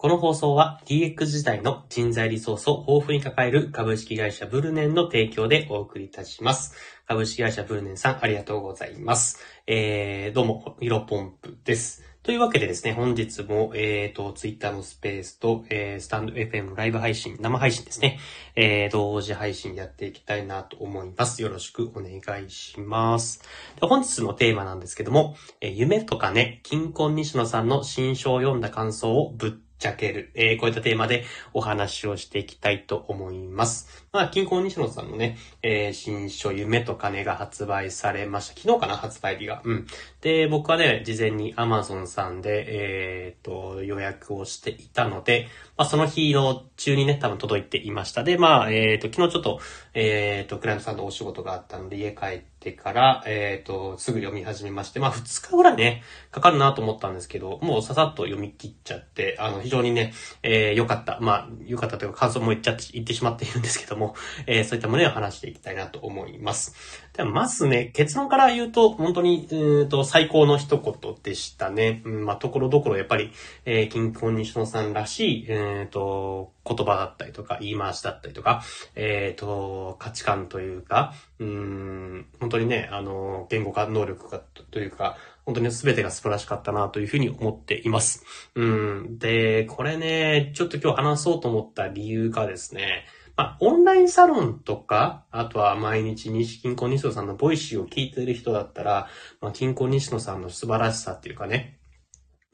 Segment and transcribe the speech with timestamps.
[0.00, 6.76] この放送は DX 時代の人材リソースを豊富に抱える株式会社ブルネンの提供でお送りいたします。
[7.08, 9.40] 株式会社ブルネンさんありがとうございます。
[9.66, 12.04] えー、どうも、ヒロポンプです。
[12.22, 18.20] というわけでですね、本日も、え、ー、と、ツイッターのスペースと、えー、スタンド FM ライブ配信、生配信ですね、
[18.54, 21.42] えー、同時配信やっていきたいなと思います。
[21.42, 23.42] よろしくお願いします。
[23.80, 31.24] 本日のテーマなんですけども、えー、夢とかね、金婚西野さんの新書を読んだ感想をぶっちゃける、えー、こういったテーマで
[31.54, 34.06] お話をしていきたいと思います。
[34.12, 38.60] まあ、近郊西野さんのね、えー、新書夢と金が発売されました。
[38.60, 39.62] 昨日かな発売日が。
[39.64, 39.86] うん。
[40.20, 48.24] で、僕はね、事前に Amazon さんで、えー、と、予約をしていたので、まあ、その日の中にね、多分届いていました。
[48.24, 49.60] で、まあ、えー、と、昨日ちょっと、
[49.94, 61.18] えー、と、クライアントさんのお仕事があったので、家帰ってから、えー、と、すぐ読み始めまして、まあ、2日ぐらいね、かかるなと思ったんですけど、もうささっと読み切っちゃって、あの、非常にね、えー、良かった。
[61.20, 64.14] まあ、良かったというか感想も言っちゃって、言ってしまっているんですけども、
[64.46, 66.74] えー、そういったものを話していきたいなと思います。
[67.12, 72.02] では、まずね、結論から言うと、本当に、うんと、最高の一言でしたね。
[72.04, 73.32] うん、まあ、ところどころやっぱり、
[73.64, 78.62] えー、金婚西野さんらしい、えっ、ー、と、言葉だったりとか、言い回しだったりとか、
[78.94, 88.24] えっ、ー、と、価値観というか、うん、本当にね、あの、言語化能力がというか、本当に全てが素晴らしかったなというふうに思っています。
[88.54, 89.18] うん。
[89.18, 93.06] で、これね、ちょっと今日話そうと思った理由がですね、
[93.38, 99.08] まあ、オンラインサロンとか、あとは毎日西キンコン西野さんの Voicy を聞いてる人だったら、
[99.40, 101.77] まあ、キンコン西野さんの素晴らしさっていうかね、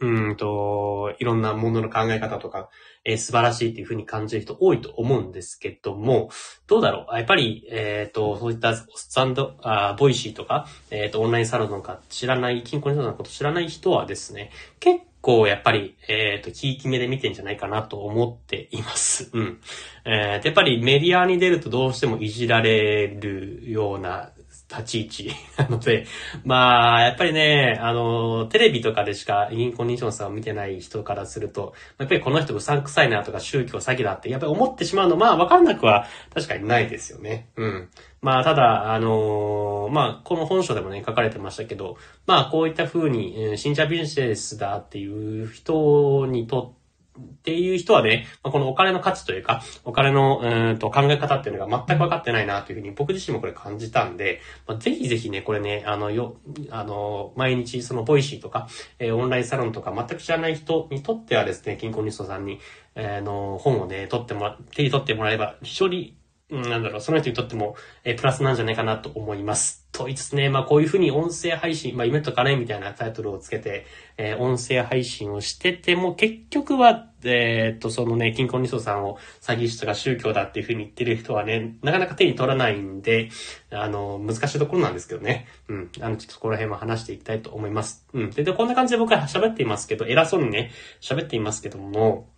[0.01, 2.69] うんと、いろんなものの考え方とか、
[3.05, 6.31] えー、素晴らしいっていうふうに感じる人多いと思うんですけども、
[6.67, 7.17] どうだろう？
[7.17, 14.51] やっぱり、えっ、ー、と、そういったスタンド、あ Voicyとか、えっ、ー、と、オンラインサロンとか知らない、キンコン西野さんのこと知らない人はですね、
[14.81, 19.31] 結構やっぱり、えっ、と、キーキめで見てんじゃないかなと思っています。
[19.33, 19.61] うん。
[20.05, 24.33] えー、やっぱりメディアに出るとどうしてもいじられるような
[24.71, 26.07] 立ち位置 なので、
[26.45, 37.49] まあ、やっぱりね、あの、テレビとかでしか銀行認証さんを見てない人からすると、やっぱりこの人うさんくさいなとか宗教詐欺だって、やっぱり思ってしまうの、まあ、わかんなくは確かにないですよね。
[37.57, 37.89] うん。
[38.23, 46.84] まあ、ただ、あのー、まあ、この本書でもね、書かれてましたけど、まあ、こういった風に、信者ビジネスだっていう人にとって、
[47.19, 56.37] っていう人はね、ま、このお金の価値というか、お金の、うんと考え方っていうのが全く分かってないなというふうに僕自身もこれ感じたんで、まあ、ぜひぜひね、これね、あの、よ、
[56.71, 62.59] あの、毎日その Voicyとか、えー、オンラインサロンとか全く知らない人にとってはですね、キンコン西野さんの、
[62.97, 66.17] えー、の、本をね、取ってもら、手に取ってもらえば、非常に、
[66.51, 67.75] なんだろう、その人にとっても、
[68.05, 69.87] えー、プラスなんじゃないかなと思います。
[69.93, 73.87] と言いつつね、まあこういうふうに音声配信、まあ夢とかね、みたいなタイトルをつけて、
[74.19, 83.31] えー、音声配信をしてても、結局は、えー、っと、そのね、金婚理想さんを詐欺師とか宗教だっていうふうに言ってる人はね、なかなか手に取らないんで、
[83.71, 85.47] あの、難しいところなんですけどね。
[85.69, 85.91] うん。
[86.03, 88.07] あの、ちょっとそこら辺も話していきたいと思います。
[88.13, 88.31] うん。
[88.31, 92.29] で、でこんな感じで僕は喋っていますけど、偉そうにね、喋っていますけども、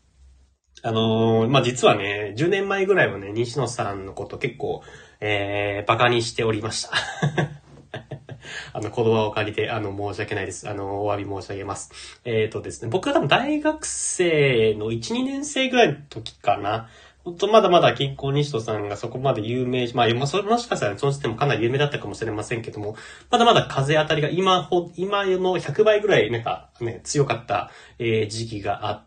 [0.83, 4.83] あのー、まあ、実はね、10年前ぐらいはね、西野さんのこと結構、
[5.21, 6.91] えー、バカにしておりました。
[8.73, 10.69] あの、言葉を借りて、あの、申し訳ないです。
[10.69, 12.21] あの、お詫び申し上げます。
[12.25, 16.89] えっ、ー、とですね、僕が多分大学生の1、2年生ぐらいの時かな。
[17.25, 22.97] ほんと、まだまだ銀行西野さんがそこまで有名、まあ、もしかしたらその時点もかなり有名だったかもしれませんけども、
[23.31, 29.06] まだまだ風当たりが今ほ、今の100倍ぐらい、なんかね、強かった、えー、時期があっ、、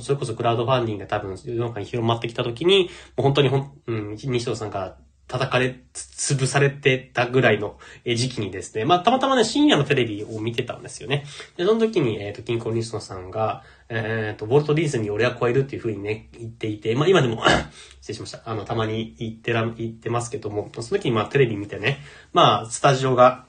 [0.00, 4.96] それこそクラウドファンディングが多分世の中に広まってきた時に、もう本当にほん、うん、西野さんが
[5.30, 11.24] 叩かれ、潰されてたぐらいの時期にですね、まあ、たまたまね、深夜のテレビを見てたんですよね。
[11.56, 17.44] で、その時に、えっ、ー、と、銀行西野さんが、えっ、ー、と、ボルト・ディーズに俺は超えるっていう風にね、言っていて、まあ、今でも
[18.02, 18.42] 失礼しました。
[18.44, 22.00] あの、たまに言ってら、言ってますけども、その時にまあ、テレビ見てね、
[22.32, 23.46] まあ、スタジオが、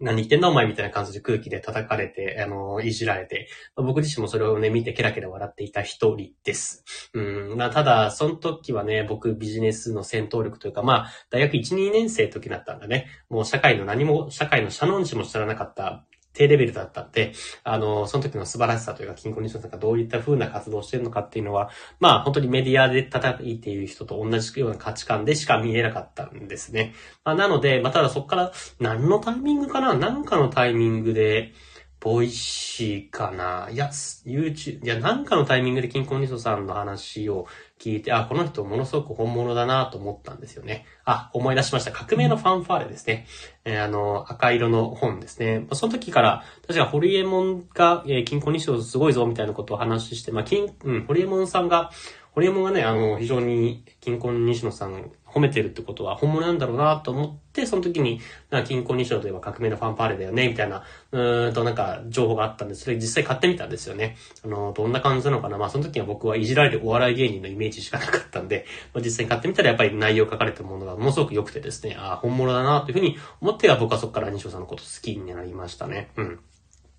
[0.00, 6.84] 何言ってんだお前みたいな感じで空気で叩かれて、あの、いじられて、僕自身もそれをね、見てケラケラ笑っていた一人です。
[7.12, 13.06] うん、まあ、ただ、その時はね、僕ビジネスの戦闘力というか、まあ、大学1、2年生の時だったんだね。
[13.28, 16.04] もう社会の何も、社会の社の字も知らなかった
[16.34, 17.32] 低レベルだったんで、
[17.62, 21.70] あの、その時の素晴らしさというか、金庫西野さんがどういった風な活動をしてるのかっていうのは、
[22.00, 26.92] まあ、本当にメディアで叩いている人と同じような価値観でしか見えなかったんですね。
[27.24, 29.94] まあ、なので、まあ、ただそこから、何のタイミングかな？
[29.94, 31.52] 何かのタイミングで、
[32.00, 33.70] Voicyかな？
[33.70, 37.46] いや、YouTube、いや、なんかのタイミングでキンコン西野さんの話を
[37.80, 40.86] 聞いて、あ、この人ものすごく本物だなと思ったんですよね。
[41.04, 41.92] あ、思い出しました。
[41.92, 43.26] 革命のファンファーレですね。
[43.64, 45.66] えー、あの、赤色の本ですね。
[45.72, 51.90] その時から、確かホリエモンが、えー、キンコン西野すごいぞみたいなことを話して、まあ、金、うん、ホリエモンさんが、
[52.34, 58.20] ホリエモンがね、あの、非常に、金婚西野さん褒めてるってことは本物なんだろうなと思って、その時に、
[58.50, 60.82] な金婚西野といえば革命のファンパーレだよね、みたいな、
[61.12, 64.16] うーんとなんか情報があったんで、それ実際買ってみたんですよね。
[64.44, 65.58] あの、どんな感じなのかな。
[65.58, 76.10] まあその時は僕はいじられるお笑い芸人のイメージしかなかったんで、まあ、実際に買ってみたらやっぱり内容書かれたものがものすごく良くてですね、ああ、本物だなというふうに思って僕はそこから西野さんのこと好きになりましたね。
[76.16, 76.40] うん。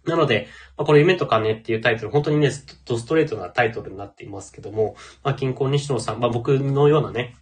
[0.08, 0.48] なので、
[0.78, 2.52] まあ、これ夢と金っていうタイトル、本当にね、
[2.86, 7.36] ドストレートなタイトルになっていますけども、まあ、金婚西野さん、まあ、僕のようなね、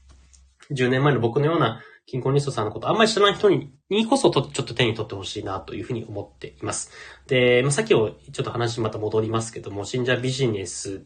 [0.71, 6.91] 10年前の僕のような金婚西野さんのことあんまり知らない人ににこそとちょっと手に取ってほしいなというふうに思っています。
[7.27, 11.05] で、まあ、さっきをちょっと話また戻りますけども、信者ビジネス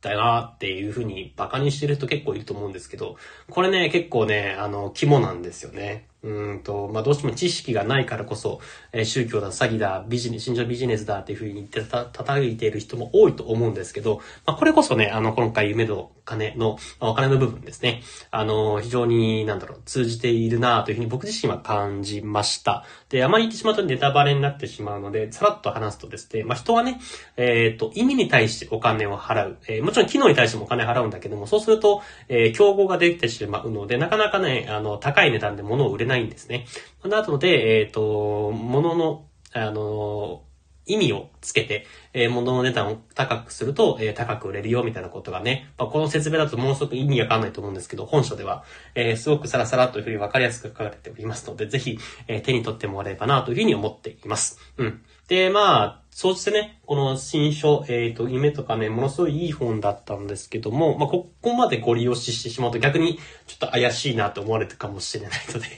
[0.00, 3.16] だなっていうふうに馬鹿にしてる人結構いると思うんですけど、
[3.50, 6.07] これね、結構ね、あの、肝なんですよね。
[6.22, 8.60] うんと、まあ、どうしても知識がないからこそ、
[8.92, 18.02] えー、宗教だ、詐欺だ、ビジネス、信条ビジネスだっていうふうに言ってた、叩いている人も多いと思うんですけど、まあ、これこそね、あの、今回夢の金の、お金の部分ですね。
[18.30, 22.84] あの、非常に、なんだろう、通じているなというふうに僕自身は感じました。
[23.08, 27.00] で、あまり言ってしまうとネタバレになってしまうので、さらっと話すとですね、まあ、人はね、
[27.36, 29.58] えっ、ー、と、意味に対してお金を払う。
[29.68, 36.66] えー、もちろん機能に対してもお金払うんだけども、そうすると、えー、競合ができてしまうので、なかなかね、あの、高い値段で物を売れないんですね。
[37.04, 40.42] なので、えっ、ー、と、物の、あの、
[40.88, 48.64] 意味をつけて、えー、物の値段を高くすると、えー、高く売れるよ、みたいなことがね、まあ、この説明だとものすごく意味わかんないと思うんですけど、本書では、
[48.94, 54.58] えー、すごくサラサラというふうにわかりやすく書かれておりますので、ぜひ、え手に取ってもらえればな、というふうに思っています。
[54.78, 55.02] うん。
[55.28, 65.68] で、まあ、そうしてね、この新書、えっ、と、夢とかね、ものすごいいい本だったんですけども、まあ、ここまでご利用ししてしまうと逆にちょっと怪しいなと思われてるかもしれないので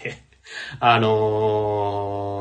[0.81, 1.11] あのー、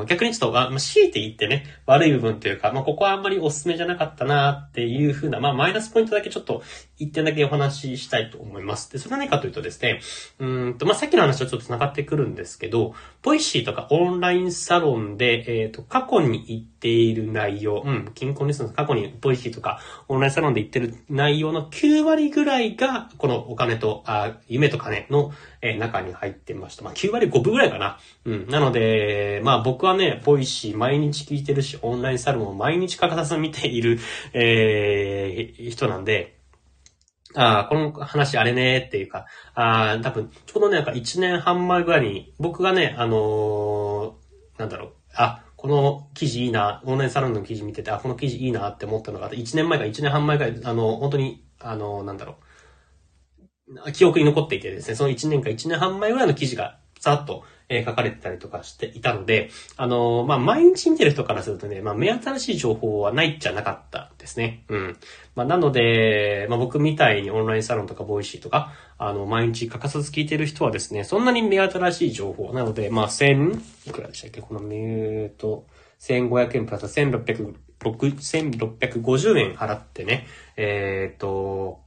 [0.05, 6.61] 逆にちょっと、まあ、強いて言ってね、悪い部分というか、まあ、ここはあんまりお勧めじゃなかったなっていうふうな、まあ、マイナスポイントだけちょっと
[6.97, 8.91] 一点だけお話ししたいと思います。
[8.91, 10.01] で、それは何かというとですね、
[10.39, 25.31] うんと、まあ、さっきの話とちょっと繋がってくるんですけど、 Voicyとかオンラインサロンで、えっ、ー、と、過去に言っている内容、うん、キンコン西野の過去に Voicyとかオンラインサロンで言ってる内容の9割ぐらいが、このお金と、あ『夢と金』の、
[25.61, 26.83] えー、中に入ってました。
[26.83, 27.99] まあ、9割5分ぐらいかな。
[28.25, 28.47] うん。
[28.49, 33.99] なので、まあ僕ははね、 Voicy毎日聞いてるし、オンラインサロンを毎日欠かさず見ている、
[34.33, 36.39] えー、人なんで、
[37.35, 52.37] ああ、この話あれねっていうか、ああ、多分、ちょうどね、なんか1年半前ぐらいに、僕がね、あのー、なんだろう、あ、この記事いいな、オンラインサロンの記事見てて、あ、この記事いいなって思ったのが、1年前か1年半前ぐらい、あの、本当に、あの、なんだろ
[53.85, 64.65] う、記憶に残っていてですね、その1年か1年半前ぐらいの記事が、ざっと、えー、書かれてたりとかしていたので、あのー、まあ、毎日見てる人からするとね、まあ、目新しい情報はないっちゃなかったですね。
[64.69, 64.97] うん。
[65.35, 74.41] まあ、なので、まあ、僕みたいにオンラインサロンとか Voicyとか、あの、毎日欠かさず聞いてる人はですね、そんなに目新しい情報なので、まあ、千、いくらでしたっけ？
[74.41, 75.67] この夢と、
[75.99, 80.27] 1500円プラス1600、1650円払ってね、
[80.57, 81.81] えっ、ー、と、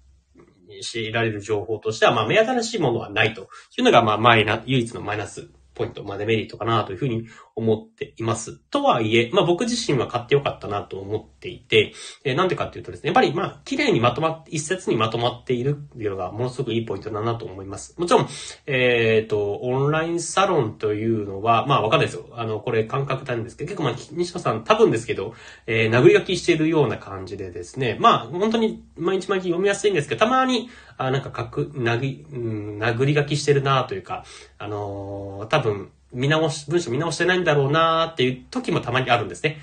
[0.80, 3.42] 知られる情報としては、まあ、目新しいものはないと
[3.76, 8.56] いうのが、まあ、マイナ、唯一のマイナスポイント、まあデメリットかなというふうに思っています。
[8.70, 11.92] とはいえ、まあ僕自身は買ってよかったなと思っていて、
[12.24, 17.98] えー、なんでかっていうとですね、やっぱりまあ綺麗にまとまって、一節にまとまっているっていうのがものすごくいいポイントだなと思います。
[17.98, 18.28] もちろん、
[18.66, 22.28] えっ、ー、と、オンラインサロンというのは、まあわかんないですよ。
[22.32, 25.34] あの、これ感覚なんですけど、結構まあ西野さん多分ですけど、
[25.66, 34.24] えー、殴り書きしているような感じでですね、まあ本当に毎日毎日読みやすいんですけど、たまに、あなんか書く、なぎ、うん、殴り書きしてるなというか、
[34.58, 39.58] あのー、多分、見直し、文章見直してないんだろうなーっていう時もたまにあるんですね。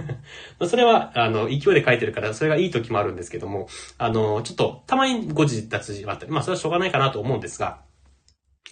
[0.68, 7.80] それは、あの、勢いで書いてるから、それがいい時もあるんですけども、あの、ちょっと、たまに誤字脱字があったり、まあ、それはしょうがないかなと思うんですが、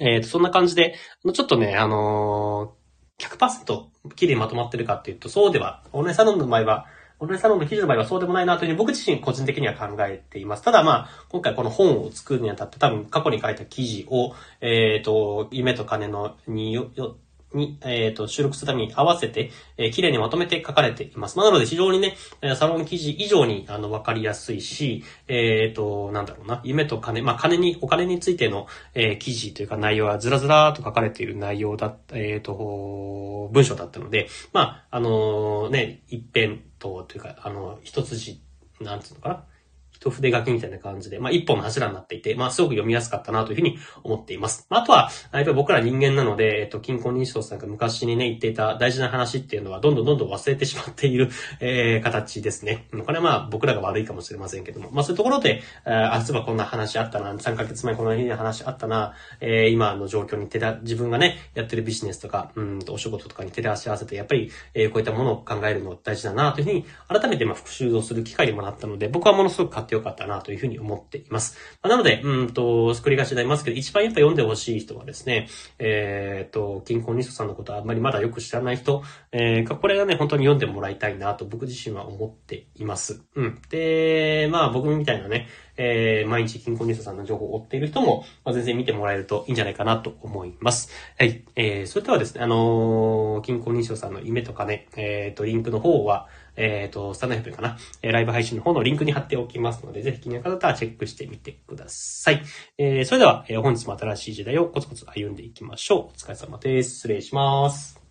[0.00, 0.96] えっ、ー、と、そんな感じで、
[1.32, 3.84] ちょっとね、あのー、100%
[4.16, 6.86] 綺麗にまとまってるかっていうと、そうでは、オンラインサロンの場合は、
[7.20, 10.62] オンラインサロンの記事の場合はそうでもないなというふうに僕自身個人的には考えています。
[10.62, 17.16] ただまあ、今回この本を作るにあたって多分過去に書いた記事を、えっ、ー、と、夢と金のによ、よ、
[17.56, 21.36] に、えっ、と、収録するために合わせて、えー綺麗にまとめて書かれています。
[21.38, 22.16] まあ、なので非常にね、
[22.56, 38.40] サロン記事以上に、あの、わかりやすいし、えっ、と、なんだろうな、夢と金、まあ、金に、お金についての、えー記事というか内容はずらずらと書かれている内容だった、えっ、と、文章だったので、まあ、あのね、一辺と、というか、あの、一筋、
[38.80, 39.44] なんつうのかな
[39.94, 44.66] 一筆書きみたいな感じで、まあ、一本の柱になっていて、まあ、すごく読みやすかったなというふうに思っています。
[44.68, 52.86] まあ、あとは、やっぱり僕ら人間なので、えっと、金婚認証さんが昔にね、言っていた大事な話っていうのは、どんどんどんどん忘れてしまっている、えー、形ですね。
[53.04, 71.56] これはまあ、僕らが悪いかもしれませんけども、まあ、そういうところで、えー、あ、そういえばこんな話あったな、3ヶ月前こんな話あったな、えー、今の状況に手だ、自分がね、やってるビジネスとか、うんと、お仕事とかに手で足合わせて、やっぱり、えー、こういったものを考えるの大事だなというふうに、改めてまあ復習をする機会にもなったので、僕はものすごくってよかったなというふうに思っています。
[71.82, 75.48] まなので、うんと、繰り返しになりますけど、一番やっぱ読んでほしい人はですね、
[75.78, 83.22] えっ、と、金婚ニストさんのことはあんまりまだよく知らない人、えー、これがね、本当に読んでもらいたいなと僕自身は思っています。
[83.36, 83.62] うん。
[83.70, 90.90] で、まあ僕みたいなね、えー、毎日金婚ニストさんの情報を追っている人も、まあ、全然見てもらえるといいんじゃないかなと思います。
[91.18, 91.44] はい。
[91.56, 102.42] えー、それではですね、あのー、金婚認証さんの夢とかね、えっ、と、リンクの方は、えっ、と、スタンド FM かな、えーライブ配信の方のリンクに貼っておきますので、ぜひ気になる方はチェックしてみてください。
[102.78, 105.98] えー、それでは、えー本日も新しい時代をコツコツ歩んでいきましょう。
[106.00, 106.96] お疲れ様です。
[106.96, 108.03] 失礼します。